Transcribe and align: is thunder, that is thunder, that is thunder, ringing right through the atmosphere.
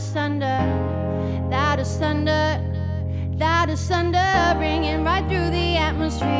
is 0.00 0.12
thunder, 0.12 0.58
that 1.50 1.78
is 1.78 1.96
thunder, 1.96 2.58
that 3.36 3.68
is 3.68 3.80
thunder, 3.86 4.58
ringing 4.58 5.04
right 5.04 5.26
through 5.28 5.50
the 5.50 5.76
atmosphere. 5.76 6.39